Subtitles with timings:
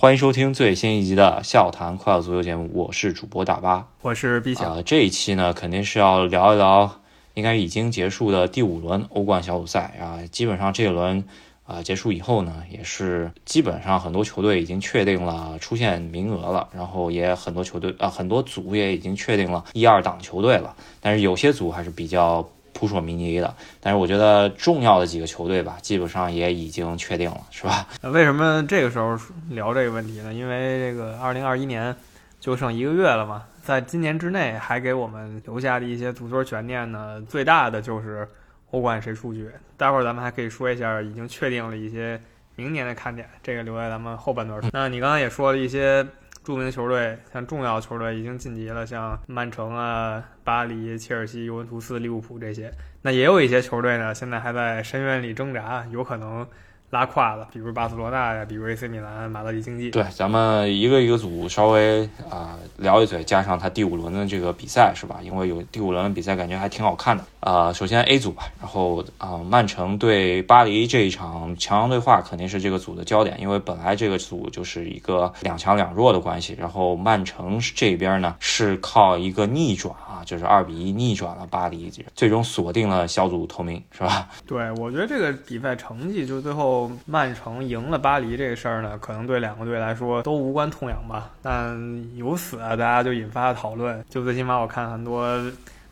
[0.00, 4.72] 欢迎收听最新一集的笑谈快乐足球节目，我是主播大巴，我是毕小。
[4.72, 6.90] 呃，这一期呢，肯定是要聊一聊
[7.34, 10.18] 应该已经结束的第五轮欧冠小组赛啊。
[10.32, 11.22] 基本上这一轮
[11.66, 22.48] 啊结束以后呢，也是基本上很多球队已经确定了出线名额了，然后也很多球队啊很多组也已经确定了一二档球队了，但是有些组还是比较。
[22.80, 27.86] 扑朔迷离的，但是我觉得重要的几个球队吧，基本上也已经确定了，是吧？
[28.04, 29.18] 为什么这个时候
[29.50, 30.32] 聊这个问题呢？
[30.32, 31.94] 因为这个二零二一年
[32.40, 38.26] 就剩一个月了嘛，在今年之内还给我们留下的一些足球悬念呢，最大的就是
[38.70, 39.50] 欧冠谁出局。
[39.76, 42.18] 待会儿咱们还可以说一下已经确定了一些
[42.56, 44.70] 明年的看点，这个留在咱们后半段说。
[44.72, 46.06] 那你刚才也说了一些。
[46.42, 52.72] 著名球队，像重要球队已经晋级了，像曼城啊、巴黎、切尔西、尤文图斯、利物浦这些。
[53.02, 56.46] 那也有一些球队呢，现在还在深渊里挣扎，有可能。
[56.90, 59.90] 拉胯了，比如巴塞罗那呀，比如 AC 米兰、马德里竞技。
[59.92, 65.20] 对，咱们一个一个组稍微啊聊一嘴，加上他第五轮的这个比赛是吧？
[65.22, 67.72] 因为有第五轮的比赛，感觉还挺好看的啊。
[67.72, 76.56] 首先 A 组吧，然后啊，曼城对巴黎这一场强强对话肯定是这个组的焦点，因为本来这个组就是一个两强两弱的关系。
[76.58, 84.28] 然后曼城这边呢是靠一个逆转啊，就是二比一逆转了巴黎，最终锁定了小组头名，是吧？
[84.44, 86.79] 对，我觉得这个比赛成绩就最后。
[87.06, 91.30] 曼城赢了巴黎这个事儿呢，可能对两个队来说都无关痛痒吧。
[91.42, 91.76] 但
[92.16, 94.04] 由此啊，大家就引发了讨论。
[94.08, 95.26] 就最起码我看很多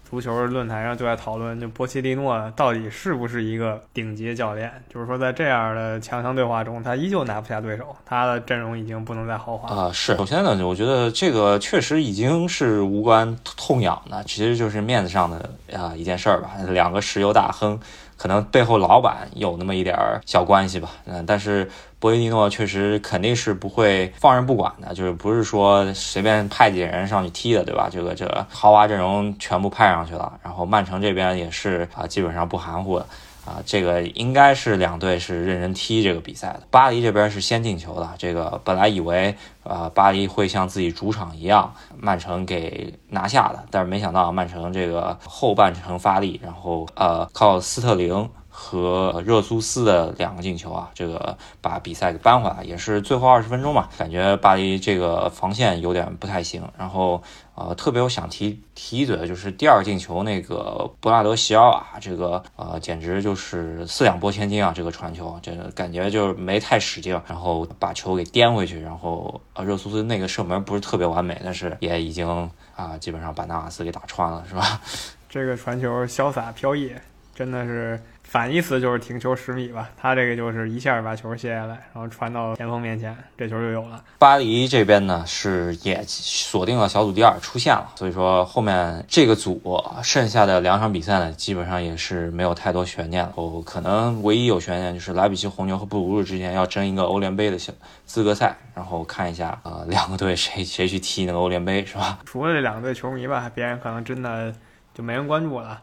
[0.09, 4.73] 足球论坛上就在讨论，就波切蒂诺到底是不是一个顶级教练？
[4.89, 9.93] 就是说，在这样的强强对话中，他依旧拿不下对手，他的阵容已经不能再豪华啊。
[9.93, 16.53] 是，首先呢，我觉得这个确实已经是无关痛痒的，其实就是面子上的啊一件事儿吧。
[16.69, 17.79] 两个石油大亨。
[18.19, 27.89] 可能背后老板有那么一点儿小关系吧，嗯，但是博伊尼诺确实肯定是不会放任不管的，就是不是说随便派几个人上去踢的，对吧？
[27.91, 33.01] 这个这个豪华阵容全部派上去了，然后曼城这边也是啊，基本上不含糊。
[33.49, 36.65] 啊，这个应该是两队是认真踢这个比赛的。
[36.71, 48.29] 巴黎这边是先进球的，这个本来以为啊巴黎会像自己主场一样，曼城给拿下的，但是没想到曼城这个后半程发力，然后呃靠斯特林。
[48.61, 56.69] 和热苏斯的两个进球啊，这个把比赛给扳回来，也是最后二十分钟嘛，感觉巴黎这个防线有点不太行。
[56.77, 57.23] 然后
[57.55, 72.29] 呃，特别我想提提一嘴的就是第二进球那个布拉德席尔瓦，这个呃简直就是四两拨千斤啊，这个传球，这个感觉就是没太使劲，然后把球给颠回去，然后呃热苏斯那个射门不是特别完美，但是也已经
[72.75, 74.81] 啊基本上把纳瓦斯给打穿了，是吧？
[75.31, 76.93] 这个传球潇洒飘逸，
[77.37, 78.03] 真的是。
[78.29, 84.05] 反义词就是停球十米吧，他这个就是一下把球卸下来，然后传到前锋面前，这球就有了。
[84.19, 93.33] 巴黎这边呢是也锁定了小组第二出线了，所以说后面这个组剩下的两场比赛呢，基本上也是没有太多悬念了。
[93.35, 97.73] 哦，可能唯一有悬念就是莱比锡红牛和布鲁日之间要争一个欧联杯的小
[98.05, 102.19] 资格赛，然后看一下啊两个队谁谁去踢那个欧联杯是吧？
[102.27, 104.53] 除了这两个队球迷吧，别人可能真的
[104.93, 105.81] 就没人关注了。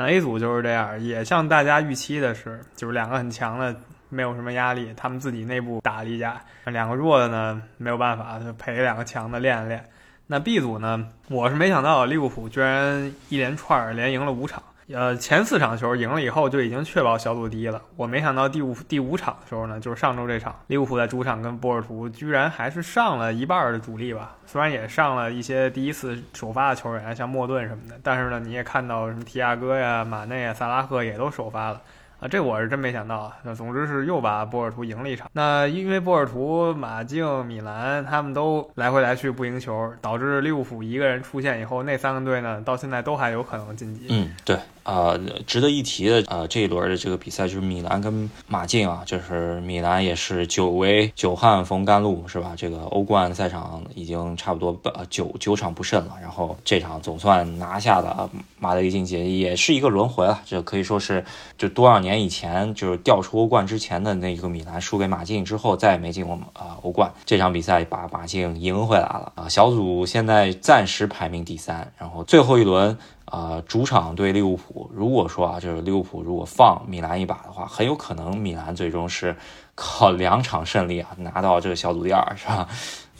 [0.00, 3.74] 那 A 组就是这样，也像大家预期的是，就是两个很强的，
[4.08, 6.34] 没有什么压力，他们自己内部打了一架；
[6.66, 9.84] 两个弱的呢，没有办法，就陪两个强的练练。
[10.28, 14.62] 那 B 组呢，我是没想到利物浦居然一连串连赢了五场。
[14.92, 17.82] 呃，前四场球赢了以后就已经确保小组第一了。
[17.94, 24.34] 我没想到第五第五场的时候呢，就是上周这场，利物浦在主场跟波尔图，居然还是上了一半的主力吧。
[24.46, 31.80] 虽然也上了一些第一次首发的球员，像莫顿什么的，但是呢，你也看到什么提亚戈呀、马内啊、萨拉赫也都首发了。
[32.20, 33.32] 啊，这我是真没想到。
[33.44, 35.30] 那总之是又把波尔图赢了一场。
[35.34, 44.06] 那因为波尔图、马竞、米兰他们都来回来去不赢球，导致利物浦一个人出现以后，那三个队呢，到现在都还有可能晋级。
[44.10, 44.58] 嗯，对。
[44.88, 52.54] 啊，值得一提的啊，这一轮的这个比赛就是米兰跟马竞啊，就是米兰也是久违久旱逢甘露，是吧？
[52.56, 60.40] 这个欧冠赛场已经差不多呃九九场不胜了，然后这场总算拿下了马德里竞技，也是一个轮回了。
[60.46, 61.22] 这可以说是
[61.58, 69.46] 就多少年以前就是调出欧冠之前的那个米兰输给马竞之后再也没进过啊欧冠，这场比赛把马竞赢回来了啊！
[69.50, 72.96] 小组现在暂时排名第三，然后最后一轮。
[73.30, 79.34] 啊，主场对利物浦，如果说啊，就是利物浦如果放米兰一把的话，很有可能米兰最终是
[79.74, 82.68] 靠两场胜利啊拿到这个小组第二，是吧？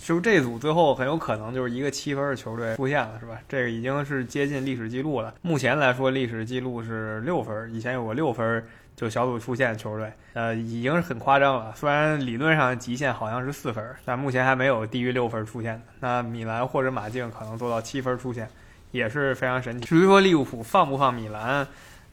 [0.02, 3.38] 就这组最后很有可能就是一个七分的球队出现了，是吧？
[3.48, 5.34] 这个已经是接近历史记录了。
[5.42, 8.64] 目前来说，历史记录是六分，以前有过六分
[8.96, 11.74] 就小组出线球队，呃，已经是很夸张了。
[11.76, 15.82] 虽然理论上极限好像是四分，但目前还没有低于六分出现的。
[16.00, 18.48] 那米兰或者马竞可能做到七分出线，
[18.90, 19.86] 也是非常神奇。
[19.86, 21.66] 至于说利物浦放不放米兰，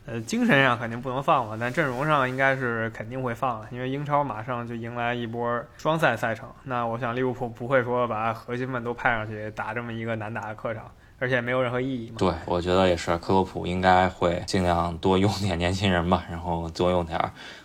[0.06, 6.48] 呃，精神上肯定不能放了，但阵容上应该是肯定会放了，因为英超马上就迎来一波双赛赛程。
[6.63, 10.92] 那我想利物浦不会说把核心们都派上去打这么一个难打的客场。
[11.25, 12.18] 而且没有任何意义嘛？
[12.19, 13.18] 对，我觉得也是。
[13.18, 17.19] 克洛普应该会尽量多用点年轻人吧，然后多用点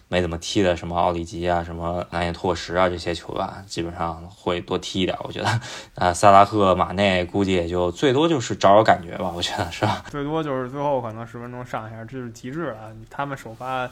[0.08, 5.14] 没怎么踢的，什么奥里吉啊、什么南野拓实啊这些球员，基本上会多踢一点。
[5.24, 5.60] 我觉得，
[5.96, 10.02] 呃，萨拉赫、马内估计也就最多就是找找感觉吧，我觉得是吧？
[10.08, 12.90] 最多就是最后可能十分钟上一下，这是极致了。
[13.10, 13.86] 他们首发，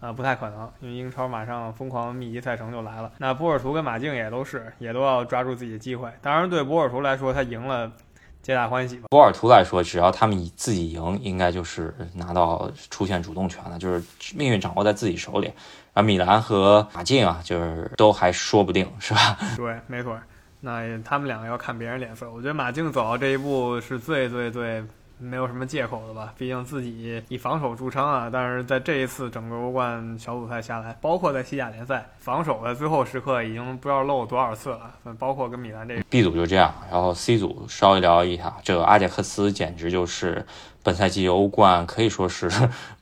[0.00, 3.12] 呃，不太可能，因为英超马上疯狂密集赛程就来了。
[3.18, 6.10] 那波尔图跟马竞也都是，也都要抓住自己的机会。
[6.22, 7.92] 当然，对波尔图来说，他赢了。
[8.42, 9.08] 皆大欢喜吧。
[9.10, 14.02] 波尔图来说，只要他们自己赢，应该就是拿到出现主动权了，就是
[14.34, 15.52] 命运掌握在自己手里。
[15.92, 19.36] 而米兰和马竞啊，就是都还说不定，是吧？
[19.56, 20.18] 对，没错。
[20.60, 22.30] 那他们两个要看别人脸色。
[22.30, 24.84] 我觉得马竞走到这一步是最最最。
[25.20, 26.32] 没有什么借口的吧？
[26.38, 28.30] 毕竟自己以防守著称啊。
[28.32, 34.90] 但是在这一次整个欧冠小组赛下来，包括在西甲联赛，防守在最后时刻已经不知道漏多少次了。
[35.18, 40.46] 包括跟米兰这 B 组就这样，然后 C 组稍微聊一下，这个阿贾克斯简直就是
[40.82, 42.50] 本赛季欧冠可以说是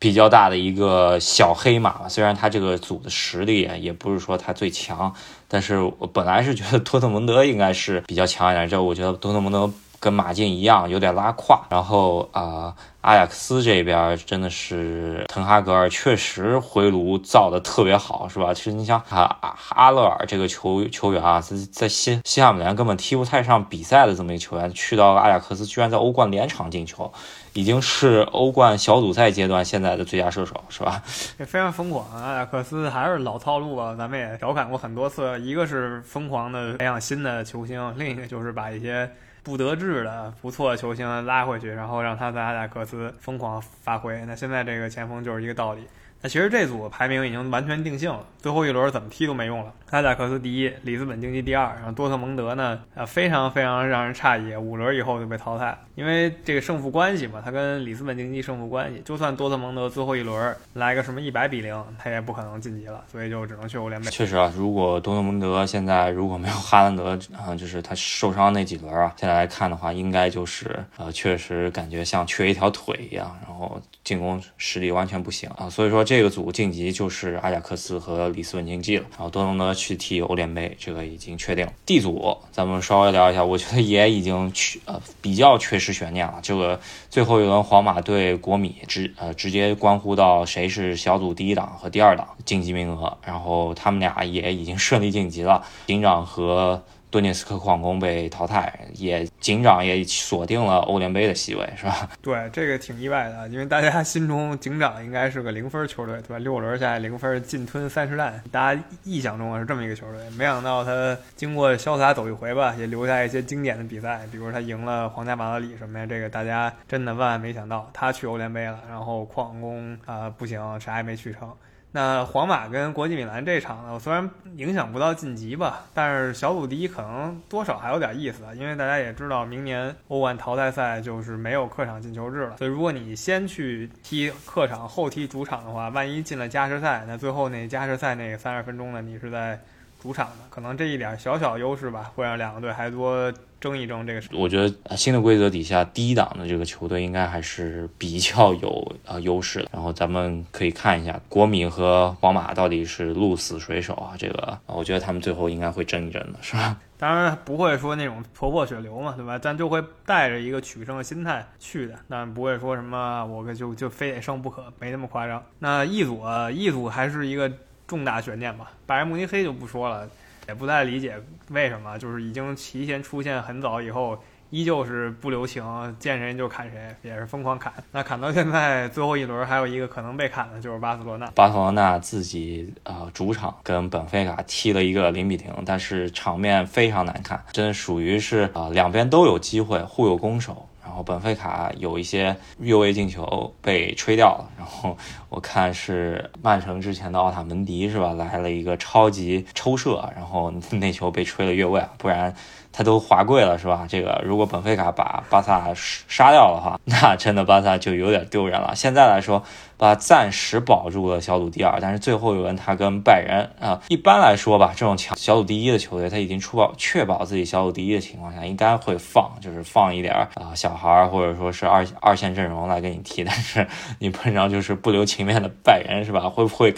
[0.01, 2.09] 比较大的一个小黑马。
[2.09, 5.15] 虽然他这个组的实力也不是说他最强，
[5.47, 8.69] 但是我本来是觉得多特蒙德应该是比较强一点。
[8.69, 9.71] 这我觉得多特蒙德。
[10.01, 11.67] 跟马竞一样，有点拉胯。
[11.71, 18.53] 然后啊，阿贾克斯这边真的是滕哈格尔确实回炉造的特别好，是吧？
[18.55, 27.13] 其实你像啊阿勒尔这个球球员啊，在在西西汉姆联根本踢不太上比赛的这么一个球员，去到阿贾克斯居然在欧冠连场进球，
[27.53, 31.03] 已经是欧冠小组赛阶段现在的最佳射手，是吧？
[31.39, 32.05] 也非常疯狂。
[32.13, 39.11] 阿贾克斯还是老套路啊，咱们也调侃过很多次，一个是疯狂的培养新的球星，另一个就是把一些。
[39.41, 44.23] 不得志的不错的球星拉回去，然后让他在阿贾克斯疯狂发挥。
[44.27, 45.81] 那现在这个前锋就是一个道理。
[46.21, 49.73] 那其实这组排名已经完全定性了，最后一轮怎么踢都没用了。
[49.91, 55.77] 阿贾克斯第一，里斯本竞技第二，然后多特蒙德呢，啊，非常非常让人诧异，五轮以后就被淘汰。
[55.95, 64.11] 因为这个胜负关系嘛，他跟里斯本竞技胜负关系，就算多特蒙德最后一轮来个什么一百比零，他也不可能晋级了，所以就只能去欧联杯。
[64.11, 76.05] 确实啊，如果多特蒙德现在如果没有哈兰德啊，就是他受伤那几轮啊，现在来看的话，应该就是呃，确实感觉像缺一条腿一样，然后进攻实力完全不行啊，所以说。
[76.09, 81.67] 这个组晋级就是阿贾克斯和里斯本竞技了，然后多隆德去踢欧联杯，这个已经确定。
[81.87, 86.39] D 组咱们稍微聊一下，我觉得也已经缺呃比较缺失悬念了。
[86.43, 95.65] 这个最后一轮皇马对国米直呃直接关乎到谁是小组第一档和第二档晋级名额，然后他们俩也已经顺利晋级了。
[95.87, 102.09] 警长和顿涅斯克矿工被淘汰，也警长也锁定了欧联杯的席位，是吧？
[102.21, 106.39] 对，这个挺意外的，因为大家心中警长应该是个零分球队，对吧？
[106.39, 121.51] 六轮下来零分，进吞三十弹，大家臆想中是这么一个球队，没想到他经过潇洒走一回吧，也留下一些经典的比赛，比如他赢了皇家马德里什么呀，这个大家真的万万没想到，他去欧联杯了，然后矿工啊不行，啥也没去成。
[121.93, 139.59] 那皇马跟国际米兰这场呢，虽然影响不到晋级吧，但是小组第一可能多少还有点意思啊，因为大家也知道，明年欧冠淘汰赛就是没有客场进球制了，所以如果你先去踢客场，后踢主场的话，万一进了加时赛，那最后那加时赛那三十分钟呢，你是在。
[140.01, 144.23] 主场的可能这一点小小优势吧，会让两个队还多争一争这个。
[144.33, 149.69] 我觉得新的规则底下，低档的这个球队应该还是比较有呃优势的。
[149.73, 154.15] 然后咱们可以看一下国米和皇马到底是鹿死谁手啊？
[154.17, 156.77] 这个我觉得他们最后应该会争一争的，是吧？
[156.97, 159.39] 当然不会说那种头破血流嘛，对吧？
[159.39, 165.43] 咱就会带着一个取胜的心态去的，但不会说什么我就就非得胜不可，没那么夸张。
[165.59, 167.51] 那一组啊一组还是一个。
[167.89, 170.07] 重大悬念吧，拜仁慕尼黑就不说了，
[170.47, 171.17] 也不太理解
[171.49, 175.65] 为什么，就是已经提前出现很早以后，依旧是不留情，
[175.99, 177.73] 见谁就砍谁，也是疯狂砍。
[177.91, 181.27] 那砍到现在最后一轮，还有一个可能被砍的就是巴塞罗那。
[181.31, 190.68] 巴塞罗那自己呃主场跟本菲卡踢了一个零比零，但是场面非常难看，真属于是啊两边都有机会，互有攻守。
[190.89, 194.97] 然后本菲卡有一些越位进球被吹掉了，然后
[195.29, 202.35] 我看是曼城之前的奥塔门迪是吧，来了一个超级抽射，然后那球被吹了越位，不然
[202.73, 203.87] 他都滑跪了是吧？
[203.87, 208.75] 这个如果本菲卡把巴萨杀掉的话，那真的巴萨就有点丢人了。
[208.75, 209.45] 现在来说，
[209.79, 223.67] 把暂时保住了小组第二，但是最后一轮他跟拜仁啊，一般来说吧，这种强小组第一的球队，他已经出保确保自己小组第一的情况下，应该会放，就是放一点啊小孩儿或者说是二二线阵容来给你踢，但是
[224.01, 226.29] 你碰上就是不留情面的拜仁是吧？
[226.29, 226.75] 会不会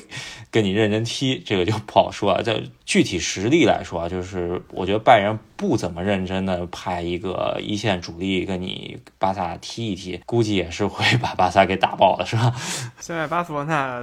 [0.51, 1.39] 跟你认真踢？
[1.39, 2.43] 这个就不好说了。
[2.43, 12.53] 在具体实力来说啊，就是我觉得拜仁不怎么认真的派一个一线主力跟你巴萨踢一踢，估计也是会把巴萨给打爆的，是吧？
[13.01, 14.03] 现在巴塞罗那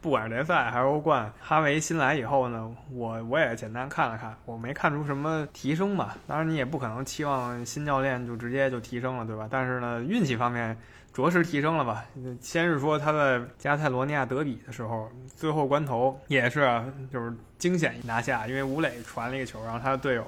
[0.00, 6.16] 不管是联赛还是欧冠，哈维新来以后呢，我我也简单看了看，我没看出什么提升吧。
[6.26, 9.46] 当然你也不可能期望新教练就直接就提升了，对吧？
[9.50, 10.76] 但是呢，运气方面
[11.12, 12.04] 着实提升了吧。
[12.40, 20.24] 先是说他在加泰罗尼亚德比的时候，最后关头也是就是惊险拿下，因为吴磊传了一个球，然后他的队友。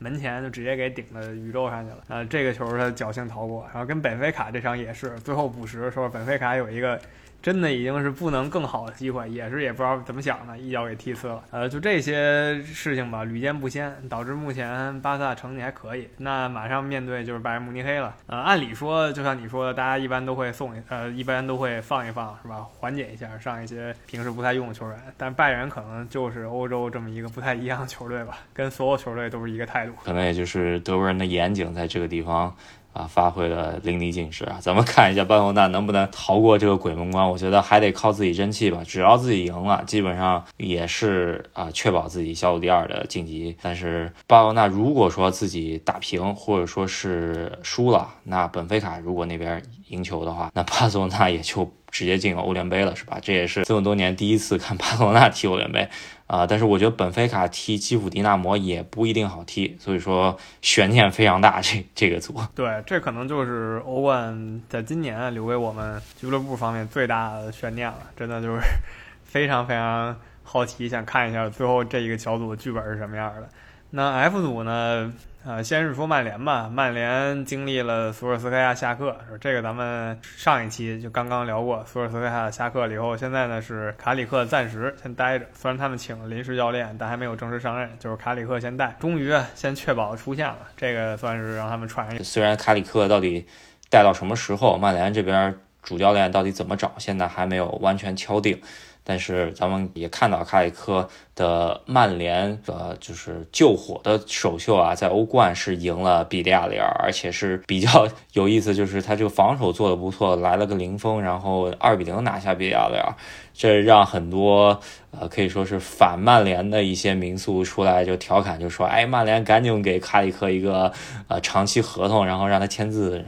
[0.00, 7.00] 门前就直接给顶到宇宙上去了，呃，这个球他侥幸逃过，然后跟本菲卡这场也是，最后补时的时候，本菲卡有一个。
[7.44, 11.42] 真的已经是不能更好的机会，也是也不知道怎么想的，一脚给踢呲了。
[11.50, 16.08] 呃，就这些事情吧，屡见不鲜，导致目前巴萨成绩还可以。
[16.16, 18.16] 那马上面对就是拜仁慕尼黑了。
[18.28, 22.66] 呃，按理说，就像你说的，大家一般都会送，呃，一般都会放一放，是吧？
[22.78, 24.98] 缓解一下上一些平时不太用的球员。
[25.18, 29.92] 但拜仁可能就是欧洲这么一个不太一样的球队吧，跟所有球队都是一个态度。
[30.02, 32.56] 可能也就是德国人的严谨在这个地方。
[32.94, 34.56] 啊，发挥的淋漓尽致啊！
[34.60, 37.28] 咱们看一下巴塞罗那能不能逃过这个鬼门关？
[37.28, 38.82] 我觉得还得靠自己争气吧。
[38.86, 43.56] 只要自己赢了，基本上也是啊，确保自己小组第二的晋级。
[43.60, 53.18] 但是巴塞罗那如果说自己打平或者说是输了，那本菲卡如果那边赢球的话，那巴塞罗那也就直接进欧联杯了，是吧？
[53.20, 55.88] 这也是这么多年第一次看巴塞罗那踢欧联杯。
[56.26, 61.60] 啊，但是我觉得本菲卡踢基辅迪纳摩也不一定好踢，所以说悬念非常大。
[61.60, 67.98] 这这个组，对，这可能就是欧冠在今年留给我们俱乐部方面最大的悬念了。
[68.16, 68.60] 真的就是
[69.24, 73.48] 非常非常好奇，想看一下最后这一个小组的剧本是什么样的。
[73.90, 75.12] 那 F 组呢？
[75.46, 92.24] 呃，先是说曼联吧，曼联经历了索尔斯克亚下课，这个咱们上一期就刚刚聊过，索尔斯克亚下课了以后，现在呢是卡里克暂时先待着，虽然他们请了临时教练，但还没有正式上任，就是卡里克先带，终于先确保出现了，这个算是让他们传上。
[92.24, 93.46] 虽然卡里克到底
[93.90, 98.58] 带到什么时候，曼联这边主教练到底怎么找，现在还没有完全敲定。
[99.04, 113.14] 但是咱们也看到卡里克的曼联，呃，就是救火的首秀啊，在欧冠是赢了比利亚雷尔，而且是比较有意思，就是他这个防守做的不错，来了个零封，然后二比零拿下比利亚雷尔，
[113.52, 114.80] 这让很多
[115.10, 120.90] 呃可以说是反曼联的一些民宿出来就调侃，就说，哎，曼联赶紧给卡里克一个
[121.28, 123.22] 呃长期合同，然后让他签字，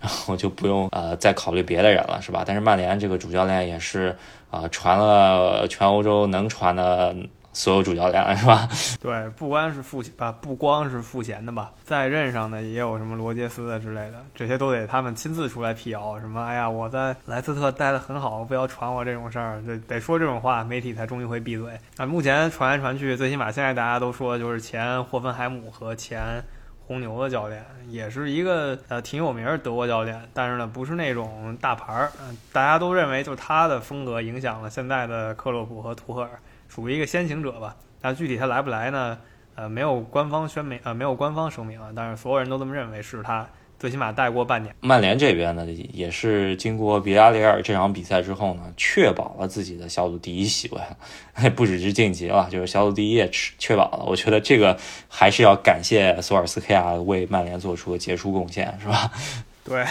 [0.00, 2.42] 然后就不用呃再考虑别的人了，是吧？
[2.46, 4.14] 但是曼联这个主教练也是。
[4.54, 7.14] 啊，传了全欧洲能传的
[7.52, 8.68] 所有主教练了，是吧？
[9.00, 16.18] 对，不光是付啊，不光是付钱的吧，在任上的也有什么罗杰斯的之类的，这些都得他们亲自出来辟谣。
[16.20, 21.70] 什么，哎呀，我在莱斯特待的很好，不要传我这种事儿，得得说这种话，媒体才终于会闭嘴。
[21.96, 26.42] 啊，目前传来传去，最起码现在大家都说，就是前霍芬海姆和前。
[26.86, 36.30] 红牛的教练也是一个呃挺有名的德国教练，但是呢不是那种大牌儿，嗯，大家都认为就是他的风格影响了现在的克洛普和图赫尔，
[36.68, 37.74] 属于一个先行者吧。
[38.00, 39.18] 但具体他来不来呢？
[39.54, 43.46] 呃，没有官方宣明，呃，没有官方声明啊，但是所有人都这么认为是他。
[43.84, 44.74] 最起码带过半年。
[44.80, 50.80] 曼联这边呢，也是经过比亚雷尔这场比赛之后呢，确保了自己的小组第一席位，
[51.50, 54.04] 不只是晋级了，就是小组第一也确保了。
[54.06, 54.74] 我觉得这个
[55.06, 59.10] 还是要感谢索尔斯克亚为曼联做出的杰出贡献，是吧？
[59.68, 59.84] 对，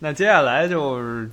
[0.00, 1.30] 那接下来就是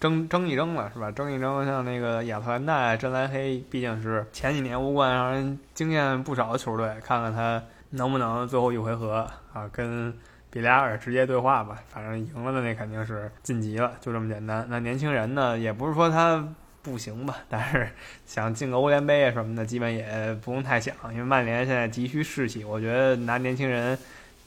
[0.00, 1.12] 争争一争了，是吧？
[1.12, 10.12] 争一争，像那个亚特兰大、真蓝黑，毕竟是前几年欧冠让人惊艳不少的球队，看看他能不能最后一回合啊跟。
[10.52, 14.66] 比利亚尔直接对话吧，反正赢了的那肯定是晋级了，就这么简单。
[14.68, 16.46] 那年轻人呢，也不是说他
[16.82, 17.88] 不行吧，但是
[18.26, 23.98] 想进个欧联杯啊什么的，基本也不用太想，因为曼联现在急需士气，我觉得拿年轻人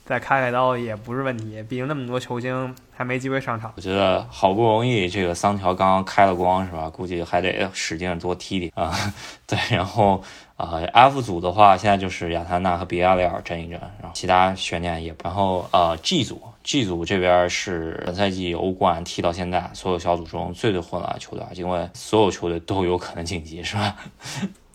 [0.05, 3.73] 再开开刀也不是问题，毕竟那么多球星还没机会上场。
[3.75, 6.89] 我觉得好不容易这个桑乔刚刚开了光是吧？
[6.89, 8.93] 估计还得使劲多踢踢啊。
[9.45, 10.23] 对，然后。
[10.57, 15.13] 啊，F 组的话，现在就是亚特兰大和比亚雷尔争一争，然后其他悬念也。
[15.21, 23.97] 然后呃，G 组，G 组这边是本赛季欧冠踢到现在所有小组中最最混乱的球队，因为所有球队都有可能晋级，是吧？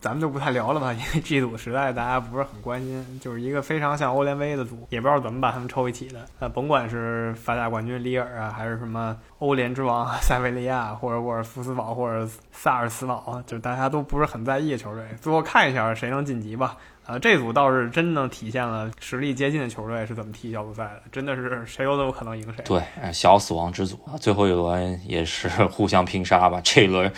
[0.01, 6.25] 咱们就不太聊了吧，因为这组实在大家不是很关心，就是一个非常像欧联杯的组，也不知道怎么把他们抽一起的。
[6.39, 15.05] 呃，甭管是法甲冠军里尔啊，还是什么欧联之王塞维利亚，或者沃尔夫斯堡，或者萨尔茨堡，就大家都不是很在意的球队。
[15.21, 16.75] 最后看一下谁能晋级吧。
[17.05, 22.63] 呃，这组倒是真的体现了实力接近的球队是怎么踢小组赛的，真的是谁都有可能赢谁。
[22.63, 22.81] 对，
[23.11, 26.59] 小死亡之组啊，最后一轮也是互相拼杀吧。
[26.63, 27.11] 这一轮。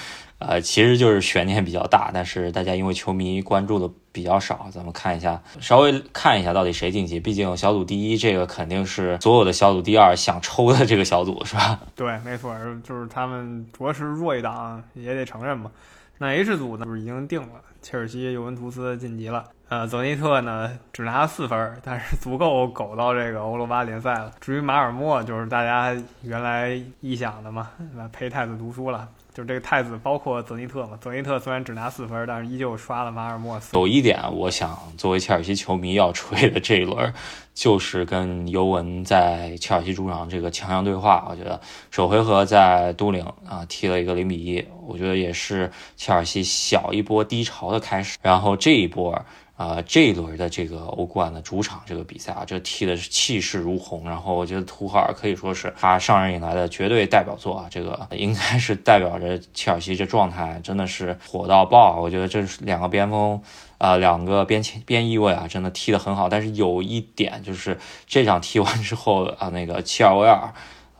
[0.47, 7.19] 呃，其实就是悬念比较大，但是大家因为球迷关注的比较少，咱们看一下，稍微看一下到底谁晋级。
[7.19, 11.79] 毕竟小组第一这个肯定是所有的小组第二想抽的这个小组，是吧？
[11.95, 15.71] 对，没错，就是他们着实弱一档，也得承认嘛。
[16.19, 19.43] 那 H 组呢，不是已经定了，切尔西、尤文图斯晋级了。
[19.67, 24.31] 呃，泽尼特呢只拿了四分，但是足够苟到这个欧罗巴联赛了。
[24.39, 27.71] 至于马尔默，就是大家原来臆想的嘛，
[28.11, 29.09] 陪太子读书了。
[29.33, 30.97] 就是这个太子，包括泽尼特嘛。
[31.01, 33.75] 泽尼特虽然只拿四分，但是依旧刷了马尔默斯。
[33.75, 37.11] 有一点，我想作为切尔西球迷要吹的这一轮，
[37.53, 41.25] 就是跟尤文在切尔西主场这个强强对话。
[41.29, 41.59] 我觉得
[41.89, 48.17] 首回合在都灵啊踢了一个零比一，我觉得也是切尔西小一波低潮的开始。
[48.21, 49.19] 然后这一波。
[49.63, 54.03] 啊，这一轮的这个欧冠的主场这个比赛啊，这踢的是气势如虹。
[54.03, 61.99] 然后我觉得图赫尔可以说是他上任以来的绝对代表作啊，这个 应该是代表着切尔西这状态真的是火到爆啊。
[61.99, 63.41] 我觉得这是两个边锋，
[63.77, 66.27] 呃，两个边前边翼位啊，真的踢得很好。
[66.27, 70.53] 但是有一点就是这场踢完之后啊，那个切尔维尔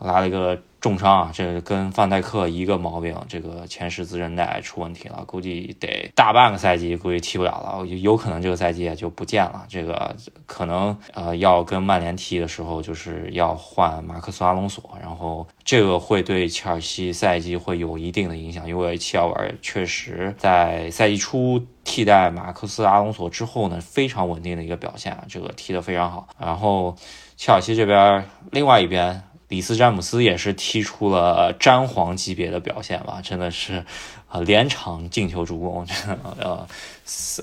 [0.04, 0.60] 来了一个。
[0.84, 9.64] 重伤啊，这跟范戴克一个毛病，这个前十字韧带出问题了，估计得大半个赛季，估计踢不了了，有可能这个赛季也就不见了。
[9.66, 26.28] 这个可能呃要跟曼联踢的时候，就是要换马克斯阿隆索，然后这个会对切尔西赛季会有一定的影响，因为切尔维确实在赛季初替代马克斯阿隆索之后呢，非常稳定的一个表现啊，这个踢得非常好。
[26.38, 26.94] 然后
[27.38, 29.22] 切尔西这边另外一边。
[29.48, 33.84] 里斯詹姆斯也是踢出了詹皇级别的表现吧，真的是，
[34.28, 36.66] 啊，连场进球助攻，真的，呃，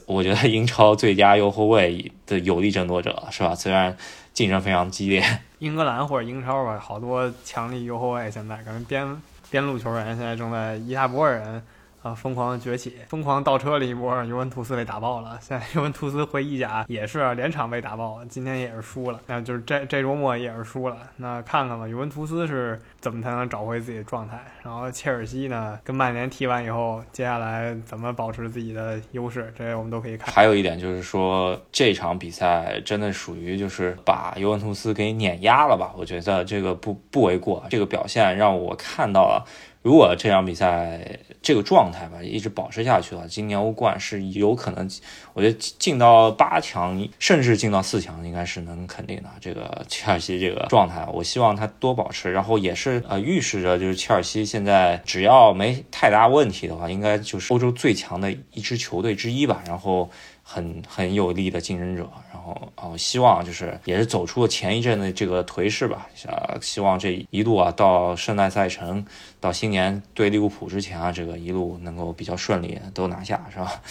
[0.05, 3.53] 我觉得英超最佳右后卫的有力争夺者是吧？
[3.53, 3.96] 虽然
[4.34, 5.24] 竞争非常激烈，
[5.60, 11.61] 英格兰或者英超吧，好多强力右后卫现在感觉边边路球员现在正在一大波人。
[12.01, 12.16] 啊！
[12.16, 15.37] 疯狂的崛起，疯狂倒车了一波，尤文图斯被打爆了。
[15.40, 19.20] 现在 尤文图斯回意甲也是连场被打爆，今天也是输了。
[19.27, 20.98] 那就是这这周末也是输了。
[21.18, 24.40] 那看看吧，尤文图斯是怎么才能找回自己的状态？
[24.64, 29.53] 然后切尔西呢，跟曼联踢完以后，接下来怎么保持自己的优势？
[29.55, 30.33] 这些我们都可以看。
[30.33, 35.94] 还有一点就是说，这场比赛真的属于就是把尤文图斯给碾压了吧？
[35.96, 37.64] 我觉得这个不不为过。
[37.70, 39.46] 这个表现让我看到了。
[39.81, 44.87] 如果这场比赛这个状态吧一直保持下去了，今年欧冠是有可能，
[45.33, 49.29] 我觉得进到八强，甚至进到四强，应该是能肯定的。
[49.39, 59.63] 这个切尔西这个状态，我希望他多保持，然后也是呃预示着就是切尔西现在只要没太大问题的话，应该就是欧洲最强的一支球队之一吧。
[59.65, 60.09] 然后。
[60.44, 66.09] 很很有力的竞争者，然后啊，希望就是也是走出了前一阵的这个颓势吧。
[66.27, 69.05] 啊，希望这一路啊到圣诞赛程，
[69.42, 73.82] 到新年对利物浦之前啊，这个一路能够比较顺利，都拿下，是吧？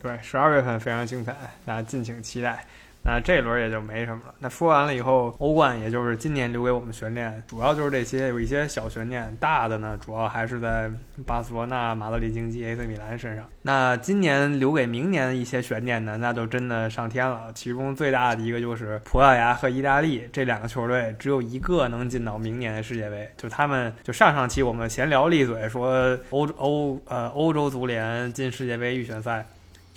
[0.00, 2.64] 对，十二月份非常精彩，大家敬请期待。
[3.02, 4.34] 那这轮也就没什么了。
[4.38, 9.34] 那说完了以后，欧冠也就是今年留给我们悬念，主要就是这些，有一些小悬念。
[9.40, 10.90] 大的呢，主要还是在
[11.24, 13.48] 巴塞罗那、马德里竞技、AC 米兰身上。
[13.62, 17.50] 那今年留给明年的一些悬念呢，那就真的上天了。
[17.54, 23.28] 其中最大的一个就是葡萄牙和意大利这两个球队，只有一个能进到明年的世界杯。
[23.36, 29.46] 就他们，就上上期我们闲聊利嘴说欧欧呃欧洲足联进世界杯预选赛。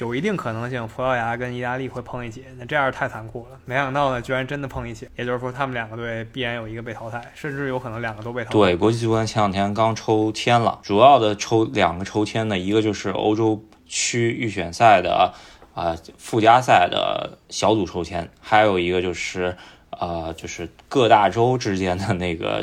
[0.03, 3.57] 有一定可能性，葡萄牙跟意大利会碰一起，那这样太残酷了。
[3.63, 8.53] 没想到呢，居然真的碰一起，也就是说，他们两个队必然有一个被淘汰，甚至有可能两个都被淘汰。
[8.53, 15.33] 对，国际足联前两天刚抽签了，主要的抽两个抽签呢，一个就是欧洲区预选赛的
[15.73, 19.55] 啊附加赛的小组抽签，还有一个就是
[19.91, 22.61] 呃就是各大洲之间的那个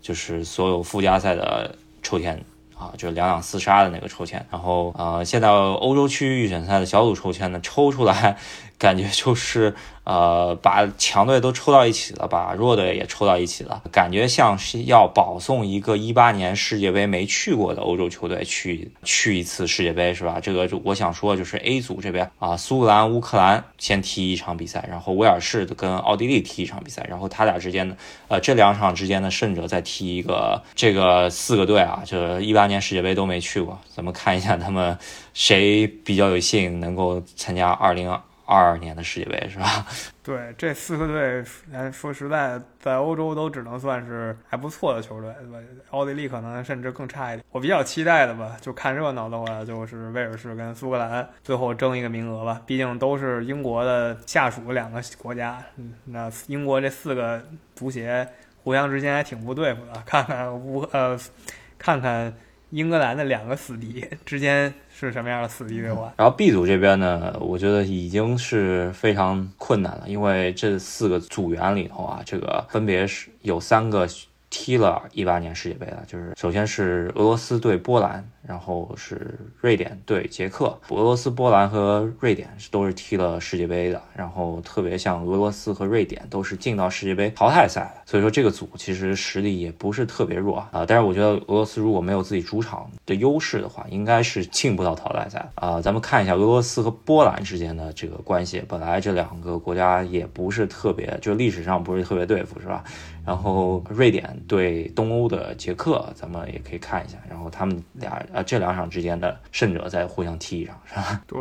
[0.00, 2.44] 就是所有附加赛的抽签。
[2.82, 8.36] 啊，就是两两厮杀的那个抽签，然后呃，现在欧洲区预选赛的小组抽签呢，抽出来
[8.82, 20.40] 感觉就是呃，把强队都抽到一起了，把弱队也抽到一起了，感觉像是要保送一个一八年世界杯没去过的欧洲球队去去一次世界杯，是吧？
[20.42, 34.98] 这个我想说就是 A 组这边啊，苏格兰、乌克兰先踢一场比赛，然后威尔士跟奥地利踢一场比赛，然后他俩之间的呃这两场之间的胜者再踢一个，这个四个队啊，这一八年世界杯都没去过，咱们看一下他们
[35.32, 38.20] 谁比较有幸能够参加二零二。
[38.52, 39.86] 二二年的世界杯是吧？
[40.22, 41.42] 对，这四个队，
[41.90, 45.58] 说实在，在欧洲都只能算是还不错的球队，对吧？
[45.90, 47.44] 奥地利可能甚至更差一点。
[47.50, 52.60] 我比较期待的吧，就看热闹的话，就是威尔士跟苏格兰最后争一个名额吧。
[52.66, 55.60] 毕竟都是英国的下属两个国家，
[56.04, 57.42] 那英国这四个
[57.74, 58.28] 足协
[58.62, 59.92] 互相之间还挺不对付的。
[60.04, 61.18] 看看乌呃，
[61.78, 62.32] 看看。
[62.72, 66.12] 英格兰的两个死敌 之间是什么样的死敌对话？
[66.16, 74.08] 然后 B 组这边呢，我觉得已经是非常困难了，因为这四个组员里头啊，这个分别是有三个
[74.48, 78.26] 踢了一八年世界杯的，就是首先是俄罗斯对波兰。
[78.46, 84.02] 然后是瑞典对捷克，俄罗斯、波兰和瑞典是都是踢了世界杯的。
[84.16, 90.84] 然后特别像俄罗斯和瑞典都是进到世界杯淘汰赛，所以说这个组其实实力也不是特别弱啊。
[90.84, 95.80] 但是我觉得俄罗斯如果没有自己主场的优势的话，应该是进不到淘汰赛啊。
[95.80, 102.82] 咱们看一下俄罗斯和波兰之间的这个关系，本来这两个国家也不是特别，就历史上不是特别对付，是吧？
[103.24, 107.16] 然后瑞典对东欧的捷克，咱们也可以看一下。
[107.30, 108.20] 然后他们俩。
[108.32, 111.20] 啊，这两场之间的胜者再互相踢一场，是吧？
[111.28, 111.40] 对，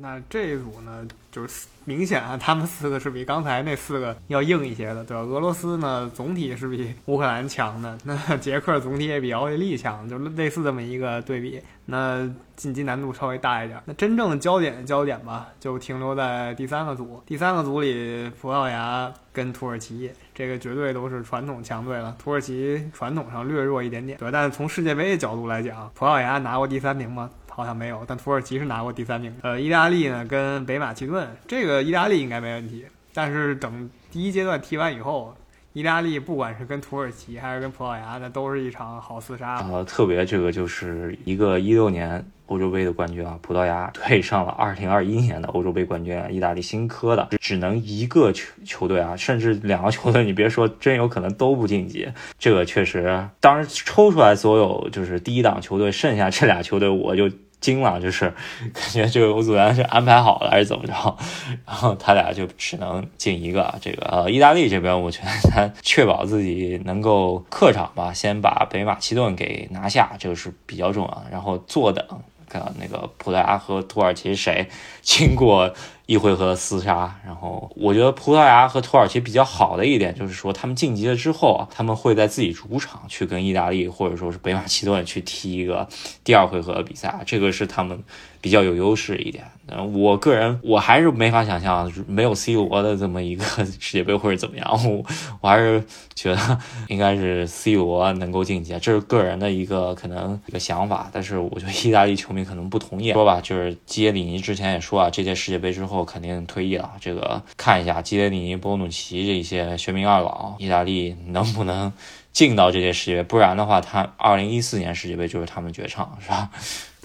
[0.00, 5.22] 那这一组呢，就是明显啊，他们四个是比刚才那四个要硬一些的，对吧？
[5.22, 11.60] 俄罗斯呢，总体是比乌克兰强的，那 捷克总体也比奥地利强，就类似这么一个对比。
[11.88, 13.80] 那晋级难度稍微大一点。
[13.84, 17.22] 那真正的焦点焦点吧，就停留在第三个组。
[17.24, 22.14] 第三个组里，葡萄牙跟土耳其，这个绝对都是传统强队了。
[22.18, 24.30] 土耳其传统上略弱一点点，对。
[24.30, 27.30] 但是从世界杯的角度来讲，葡萄牙拿过第三名吗？
[27.48, 28.04] 好像没有。
[28.06, 29.34] 但土耳其是拿过第三名。
[29.40, 32.84] 呃，意大利呢跟北马其顿，这个意大利应该没问题。
[33.14, 35.34] 但是等第一阶段踢完以后。
[35.72, 39.56] 意大利不管是跟土耳其还是跟葡萄牙，那都是一场好厮杀。
[39.70, 52.08] 呃，特别这个就是一个一六年欧洲杯的冠军啊，葡萄牙对上了二零二一年的欧洲杯冠军啊意大利新科的，只能一个球球队啊，甚至两个球队，你别说，真有可能都不晋级。
[52.38, 57.30] 这个确实，当时抽出来所有就是第一档球队，剩下这俩球队，我就。
[57.58, 58.32] 惊了，就是
[58.74, 60.92] 感觉这个欧组联是安排好了还是怎么着，
[61.66, 63.74] 然后他俩就只能进一个。
[63.80, 71.24] 这个呃，意大利这边我觉得他确保自己能够客场吧，先把北马其顿给拿下，这个是比较重要的。
[71.32, 72.04] 然后坐等
[72.48, 74.68] 看那个葡萄牙和土耳其谁
[75.02, 75.74] 经过。
[76.06, 85.88] 一回合厮杀，然后我觉得葡萄牙和土耳其比较好的一点就是说，他们晋级了之后啊，他们会在自己主场去跟意大利或者说是北马其顿去踢一个
[86.22, 88.00] 第二回合的比赛，这个是他们
[88.40, 89.44] 比较有优势一点。
[89.92, 95.04] 我个人我还是没法想象没有 C 罗的这么一个世界杯会是怎么样， 我
[95.40, 95.82] 我还是
[96.14, 103.12] 觉得应该是 C 罗能够晋级，这是个人的一个可能一个想法，但是我觉得意大利球迷可能不同意。
[103.12, 106.06] 说吧，就是基耶里尼之前也说啊，这届世界杯之后。
[106.06, 106.92] 肯定退役了。
[107.00, 111.92] 这个看一下基耶里尼、波努奇这些玄冥二老，意大利能不能
[112.32, 113.22] 进到这届世界杯？
[113.24, 116.48] 不然的话，他二零一四年世界杯就是他们绝唱，是吧？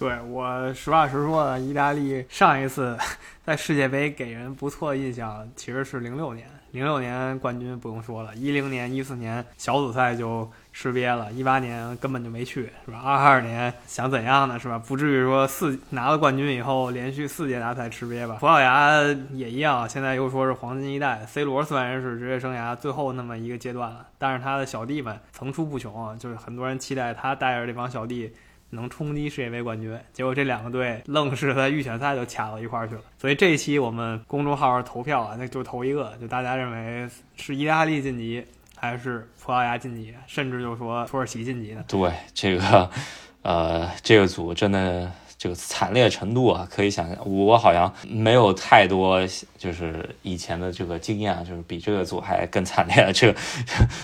[0.02, 2.98] 对我实话实说，意大利上一次
[3.46, 6.48] 在世界杯给人不错印象，其实是零六年。
[6.72, 10.50] 零六年冠军不用说了，一零年、一四年小组赛就。
[10.74, 13.02] 失憋了，一八年根本就没去，是吧？
[13.04, 14.80] 二二年想怎样呢，是吧？
[14.80, 18.38] 不至于说四拿了冠军以后连续四届大赛吃瘪吧？
[18.40, 28.34] 葡萄牙也一样，现在又说是黄金一代，C 罗虽然是职业生涯最后那么一个阶段了，但是他的小弟们层出不穷，就是很多人期待他带着这帮小弟
[28.72, 33.02] 能冲击世界杯冠军，结果这两个队愣是在预选赛就卡到一块儿去了。
[33.18, 38.44] 所以这一期我们公众号投票啊，那就投一个，就大家认为是意大利晋级。
[38.84, 41.84] 还是葡萄牙晋级，甚至就说土耳其晋级的。
[41.84, 42.90] 对这个，
[43.44, 47.18] 呃，这个组真的这个惨烈程度啊，可以想象。
[47.26, 49.20] 我好像没有太多，
[49.58, 53.12] 就是以前的这个经验，就是比这个组还更惨烈。
[53.12, 53.40] 这个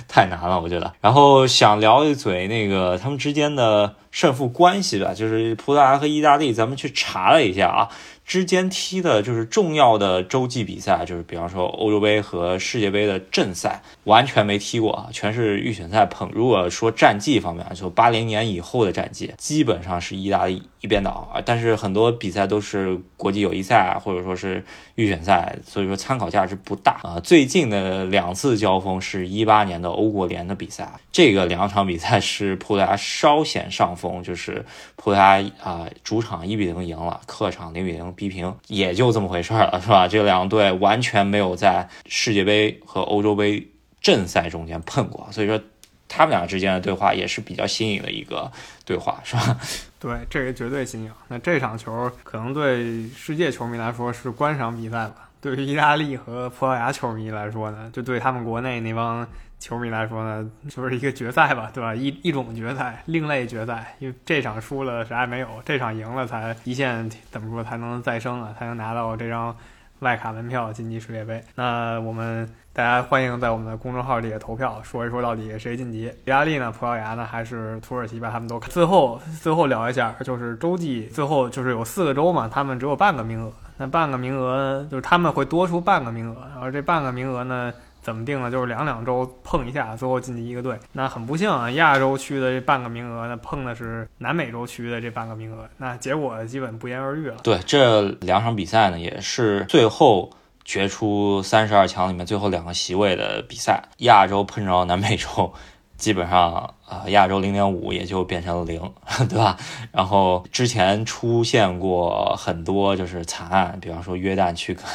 [0.07, 0.91] 太难了，我觉得。
[0.99, 3.93] 然后想聊一嘴那个他们之间的。
[4.09, 7.87] 胜负关系吧，就是葡萄牙和意大利，咱们去查了一下啊。
[8.27, 16.29] 之间踢的就是重要的洲际比赛，就是比方说欧洲杯和世界杯的正赛，完全没踢过啊，全是预选赛碰。
[16.33, 21.39] 如果说战绩方面，就八零年以后的战绩，基本上是意大利一边倒啊。
[21.45, 24.61] 但是很多比赛都是国际友谊赛啊或者说是
[24.95, 27.21] 预选赛，所以说参考价值不大啊。
[27.21, 34.65] 最近的两次交锋是一八年的欧国联的比赛，这个两场比赛是葡萄牙稍显上风， 就是
[34.97, 38.13] 葡萄牙啊主场一比零赢了，客场零比零。
[38.17, 40.07] 逼平也就这么回事儿了，是吧？
[40.07, 43.65] 这两队完全没有在世界杯和欧洲杯
[44.01, 45.61] 正赛中间碰过，所以说
[46.09, 48.51] 他们俩之间的对话也是比较新颖的一个
[48.83, 49.57] 对话，是吧？
[49.99, 51.11] 对，这个绝对新颖。
[51.27, 55.26] 那这场球可能对世界球迷来说是观赏比赛吧？
[55.55, 59.25] 对于意大利和葡萄牙球迷来说呢，就对他们国内那帮。
[59.59, 61.95] 球迷来说呢，就是一个决赛吧，对吧？
[61.95, 63.95] 一一种决赛，另类决赛。
[63.97, 68.53] 因为这场输了啥也没有，这场赢了才一线怎么说才能再生啊？
[68.59, 69.55] 才能拿到这张
[70.01, 71.43] 外卡门票晋级世界杯。
[71.55, 76.03] 那我们大家欢迎在我们的公众号里投票，说一说到底谁晋级？
[76.23, 76.71] 意大利呢？
[76.71, 77.25] 葡萄牙呢？
[77.25, 78.19] 还是土耳其？
[78.19, 78.69] 把他们都看。
[78.69, 83.51] 最后最后聊一下，就是洲际最后就是有四个州嘛，他们只有半个名额。
[83.77, 87.73] 那半个名额就是他们会多出半个名额，然后这半个名额呢？
[87.99, 88.49] 怎么定呢？
[88.49, 90.79] 就是两两周碰一下，最后晋级一个队。
[90.93, 95.67] 那很不幸啊，亚洲区的这半个名额呢，碰的是南美洲区的这半个名额。
[95.75, 97.35] 那结果基本不言而喻了。
[97.43, 100.31] 对，这两场比赛呢，也是最后
[100.63, 103.83] 决出三十二强里面最后两个席位的比赛。
[103.97, 105.53] 亚洲碰着南美洲。
[105.97, 108.79] 基本上啊，亚洲零点五也就变成了零，
[109.27, 109.57] 对吧？
[109.91, 114.85] 然后之前出现过很多就是惨案，比方说约旦去跟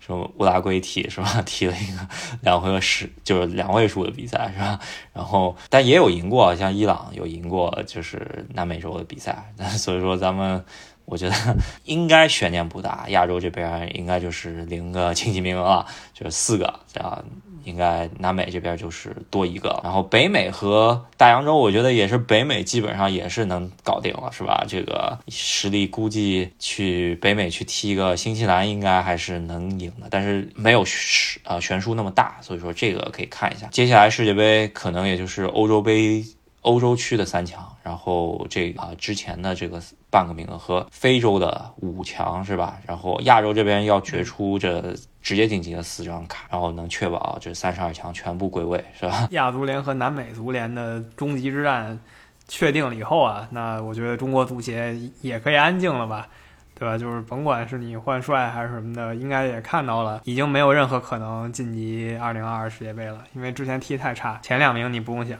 [0.00, 1.42] 什么乌拉圭踢是吧？
[1.44, 2.08] 踢了一个
[2.42, 4.78] 两回合十，就是两位数的比赛是吧？
[5.12, 9.52] 然后但也有赢过，像伊朗有赢过，就是南美洲的比赛。
[9.76, 10.64] 所以说咱们
[11.04, 11.34] 我觉得
[11.84, 17.24] 应该悬念不大，亚洲这边应该就是零个晋级名额了，就是四个这样。
[17.66, 24.64] 应该南美这边就是多一个，然后北美和大洋洲，我觉得也是北美基本上也是能搞定了，是吧？
[24.66, 30.84] 这个实力估计去北美去踢一个新西兰，应该还是能赢的，但是没有
[31.44, 33.66] 啊悬殊那么大，所以说这个可以看一下。
[33.72, 36.24] 接下来世界杯可能也就是欧洲杯。
[36.66, 42.76] 欧洲区的三强，然后这啊之前的这个半个名额和非洲的五强是吧？
[42.84, 49.28] 然后亚洲这边要决出这直接晋级的四张卡，然后能确保这三十二强全部归位是吧？
[49.30, 51.96] 亚足联和南美足联的终极之战
[52.48, 56.26] 确定了以后啊，那我觉得中国足协也可以安静了吧，
[56.76, 56.98] 对吧？
[56.98, 65.38] 就是甭管是你换帅还是什么的，应该也看到了，已经没有任何可能晋级二零二二世界杯了，因为之前踢太差，前两名你不用想。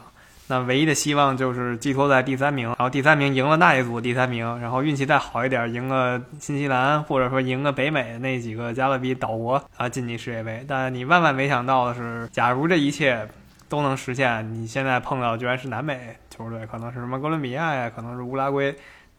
[0.49, 10.65] 那唯一的希望就是寄托在第三名，然后第三名赢了那一组第三名，然后运气再好一点，赢了新西兰，或者说赢了北美那几个加勒比岛国啊，晋级世界杯。
[10.69, 13.27] 但你万万没想到的是，假如这一切
[13.69, 18.73] 都能实现，你现在碰到居然是南美球队，可能是什么哥伦比亚呀，可能是乌拉圭，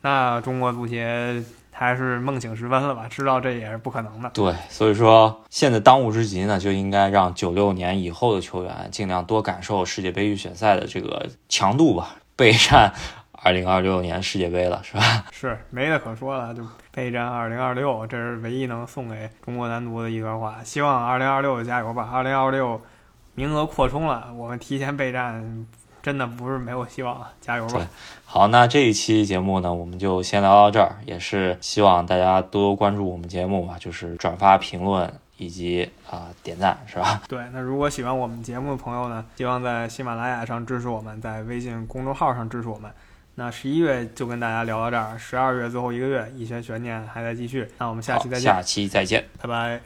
[0.07, 1.43] 那中国足协。
[1.79, 3.07] 还是梦醒时分了吧？
[3.07, 4.27] 知道这也是不可能的。
[4.33, 12.91] 对，所以说现在当务之急呢，就应该让九六年以后的球员尽量多感受世界杯预选赛的这个强度吧，备战
[13.31, 15.25] 二零二六年世界杯了，是吧？
[15.31, 20.55] 是没得可说了，就备战二零二六，这是唯一能送给中国男足的一段话。
[20.63, 22.09] 希望二零二六加油吧！
[22.11, 22.81] 二零二六
[23.35, 25.67] 名额扩充了，我们提前备战。
[26.07, 27.29] 真的不是没有希望啊！
[27.41, 27.85] 加油吧！
[28.23, 37.21] 好，那这一期节目呢，我们就先聊到这儿，也是希望大家多多关注我们节目吧，就是转发、评论以及啊点赞，是吧？
[37.27, 42.89] 对，那如果喜欢我们节目的朋友呢，希望在喜马拉雅上支持我们，在微信公众号上支持我们。
[43.35, 47.69] 那十一月就跟大家聊到这儿，十二月最后一个月，一些悬念还在继续。
[47.79, 49.81] 那我们下期再见，下期再见，拜拜。